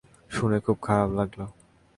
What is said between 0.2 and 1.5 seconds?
শুনে খুব খারাপ লাগলো।